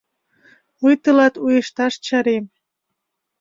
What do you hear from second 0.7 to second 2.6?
—Мый тылат уэшташ чарем.